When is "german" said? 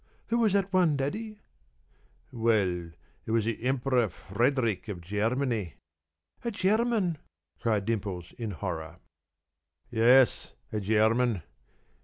10.79-11.43